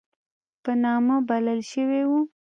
په 0.63 0.71
نامه 0.83 1.15
بلل 1.29 1.59
شوی 1.71 2.01
وو. 2.09 2.19